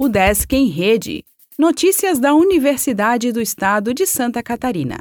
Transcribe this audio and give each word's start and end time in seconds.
O 0.00 0.08
Desk 0.08 0.54
em 0.54 0.68
Rede. 0.68 1.24
Notícias 1.58 2.20
da 2.20 2.32
Universidade 2.32 3.32
do 3.32 3.42
Estado 3.42 3.92
de 3.92 4.06
Santa 4.06 4.40
Catarina. 4.44 5.00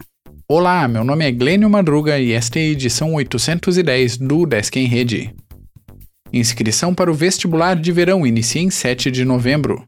Olá, 0.50 0.88
meu 0.88 1.04
nome 1.04 1.23
é 1.23 1.31
Glênio 1.31 1.70
Madruga 1.70 2.18
e 2.18 2.31
esta 2.31 2.57
é 2.57 2.63
a 2.63 2.70
edição 2.70 3.13
810 3.13 4.18
do 4.18 4.47
Desk 4.47 4.75
em 4.75 4.88
Rede. 4.88 5.36
Inscrição 6.33 6.96
para 6.96 7.12
o 7.12 7.13
vestibular 7.13 7.75
de 7.75 7.91
verão 7.91 8.25
inicia 8.25 8.64
em 8.64 8.71
7 8.71 9.11
de 9.11 9.23
novembro. 9.23 9.86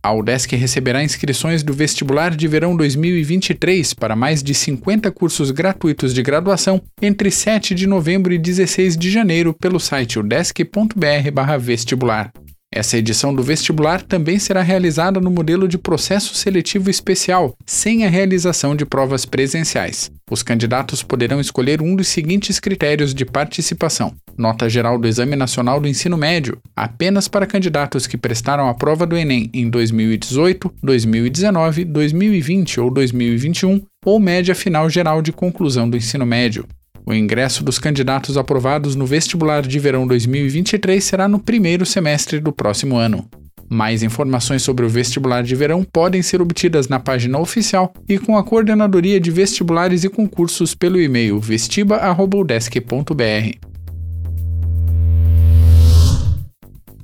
A 0.00 0.12
UDESC 0.12 0.54
receberá 0.54 1.02
inscrições 1.02 1.64
do 1.64 1.72
vestibular 1.72 2.36
de 2.36 2.46
verão 2.46 2.76
2023 2.76 3.94
para 3.94 4.14
mais 4.14 4.44
de 4.44 4.54
50 4.54 5.10
cursos 5.10 5.50
gratuitos 5.50 6.14
de 6.14 6.22
graduação 6.22 6.80
entre 7.02 7.32
7 7.32 7.74
de 7.74 7.88
novembro 7.88 8.32
e 8.32 8.38
16 8.38 8.96
de 8.96 9.10
janeiro 9.10 9.52
pelo 9.52 9.80
site 9.80 10.20
udesc.br/vestibular. 10.20 12.32
Essa 12.76 12.98
edição 12.98 13.32
do 13.32 13.40
vestibular 13.40 14.02
também 14.02 14.36
será 14.36 14.60
realizada 14.60 15.20
no 15.20 15.30
modelo 15.30 15.68
de 15.68 15.78
processo 15.78 16.34
seletivo 16.34 16.90
especial, 16.90 17.56
sem 17.64 18.04
a 18.04 18.10
realização 18.10 18.74
de 18.74 18.84
provas 18.84 19.24
presenciais. 19.24 20.10
Os 20.28 20.42
candidatos 20.42 21.00
poderão 21.00 21.40
escolher 21.40 21.80
um 21.80 21.94
dos 21.94 22.08
seguintes 22.08 22.58
critérios 22.58 23.14
de 23.14 23.24
participação: 23.24 24.12
nota 24.36 24.68
geral 24.68 24.98
do 24.98 25.06
Exame 25.06 25.36
Nacional 25.36 25.80
do 25.80 25.86
Ensino 25.86 26.16
Médio, 26.16 26.58
apenas 26.74 27.28
para 27.28 27.46
candidatos 27.46 28.08
que 28.08 28.16
prestaram 28.16 28.68
a 28.68 28.74
prova 28.74 29.06
do 29.06 29.16
Enem 29.16 29.48
em 29.54 29.70
2018, 29.70 30.74
2019, 30.82 31.84
2020 31.84 32.80
ou 32.80 32.90
2021, 32.90 33.82
ou 34.04 34.18
média 34.18 34.52
final 34.52 34.90
geral 34.90 35.22
de 35.22 35.30
conclusão 35.30 35.88
do 35.88 35.96
ensino 35.96 36.26
médio. 36.26 36.66
O 37.06 37.12
ingresso 37.12 37.62
dos 37.62 37.78
candidatos 37.78 38.38
aprovados 38.38 38.94
no 38.94 39.04
vestibular 39.04 39.60
de 39.60 39.78
verão 39.78 40.06
2023 40.06 41.04
será 41.04 41.28
no 41.28 41.38
primeiro 41.38 41.84
semestre 41.84 42.40
do 42.40 42.50
próximo 42.50 42.96
ano. 42.96 43.28
Mais 43.68 44.02
informações 44.02 44.62
sobre 44.62 44.86
o 44.86 44.88
vestibular 44.88 45.42
de 45.42 45.54
verão 45.54 45.84
podem 45.84 46.22
ser 46.22 46.40
obtidas 46.40 46.88
na 46.88 46.98
página 46.98 47.38
oficial 47.38 47.92
e 48.08 48.18
com 48.18 48.38
a 48.38 48.44
coordenadoria 48.44 49.20
de 49.20 49.30
vestibulares 49.30 50.02
e 50.04 50.08
concursos 50.08 50.74
pelo 50.74 50.98
e-mail 51.00 51.38
vestiba@udesc.br. 51.38 53.74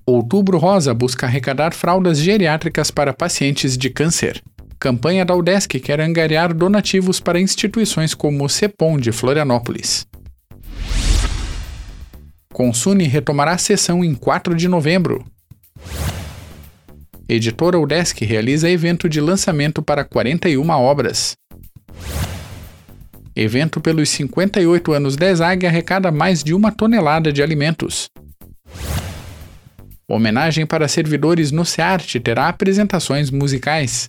Outubro 0.06 0.56
Rosa 0.58 0.94
busca 0.94 1.27
arrecadar 1.27 1.72
fraldas 1.72 2.19
geriátricas 2.19 2.91
para 2.91 3.12
pacientes 3.12 3.77
de 3.77 3.91
câncer. 3.91 4.42
Campanha 4.81 5.27
da 5.27 5.36
UDESC 5.36 5.78
quer 5.78 6.00
angariar 6.00 6.55
donativos 6.55 7.20
para 7.20 7.39
instituições 7.39 8.14
como 8.14 8.42
o 8.42 8.48
CEPOM 8.48 8.98
de 8.98 9.12
Florianópolis. 9.12 10.06
Consune 12.50 13.05
retomará 13.06 13.53
a 13.53 13.59
sessão 13.59 14.03
em 14.03 14.14
4 14.14 14.55
de 14.55 14.67
novembro. 14.69 15.22
Editora 17.28 17.78
UDESC 17.78 18.25
realiza 18.25 18.70
evento 18.70 19.06
de 19.06 19.20
lançamento 19.20 19.83
para 19.83 20.03
41 20.03 20.70
obras. 20.70 21.34
Evento 23.37 23.83
pelos 23.83 24.09
58 24.09 24.92
anos 24.94 25.15
da 25.15 25.31
ESAG 25.31 25.67
arrecada 25.67 26.11
mais 26.11 26.42
de 26.42 26.55
uma 26.55 26.72
tonelada 26.72 27.31
de 27.31 27.42
alimentos. 27.42 28.09
Homenagem 30.09 30.65
para 30.65 30.89
servidores 30.89 31.53
no 31.53 31.67
SEART 31.67 32.15
terá 32.25 32.48
apresentações 32.48 33.31
musicais. 33.31 34.09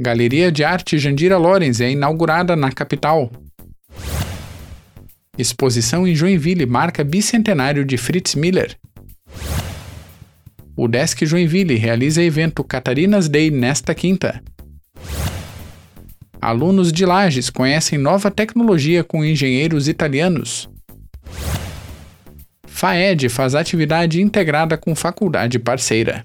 Galeria 0.00 0.52
de 0.52 0.62
Arte 0.62 0.96
Jandira 0.96 1.36
Lorenz 1.36 1.80
é 1.80 1.90
inaugurada 1.90 2.54
na 2.54 2.70
capital. 2.70 3.32
Exposição 5.36 6.06
em 6.06 6.14
Joinville 6.14 6.66
marca 6.66 7.02
bicentenário 7.02 7.84
de 7.84 7.96
Fritz 7.96 8.36
Miller. 8.36 8.76
O 10.76 10.86
Desk 10.86 11.26
Joinville 11.26 11.74
realiza 11.74 12.22
evento 12.22 12.62
Catarinas 12.62 13.28
Day 13.28 13.50
nesta 13.50 13.92
quinta. 13.92 14.40
Alunos 16.40 16.92
de 16.92 17.04
Lages 17.04 17.50
conhecem 17.50 17.98
nova 17.98 18.30
tecnologia 18.30 19.02
com 19.02 19.24
engenheiros 19.24 19.88
italianos. 19.88 20.70
FAED 22.68 23.28
faz 23.28 23.56
atividade 23.56 24.22
integrada 24.22 24.78
com 24.78 24.94
faculdade 24.94 25.58
parceira. 25.58 26.24